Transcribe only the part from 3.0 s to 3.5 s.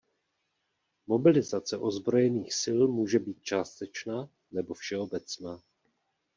být